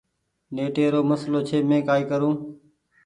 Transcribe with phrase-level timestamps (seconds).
[0.55, 2.35] نيٽي رو مسلو ڇي مينٚ ڪآئي ڪرون